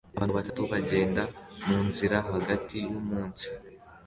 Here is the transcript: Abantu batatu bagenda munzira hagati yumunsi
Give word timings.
Abantu 0.15 0.33
batatu 0.39 0.61
bagenda 0.71 1.21
munzira 1.65 2.17
hagati 2.33 2.75
yumunsi 2.83 3.45